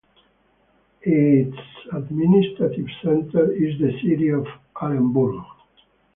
Its 1.03 1.55
administrative 1.93 2.87
center 3.03 3.51
is 3.51 3.77
the 3.79 3.91
city 4.01 4.29
of 4.29 4.47
Orenburg. 4.77 5.43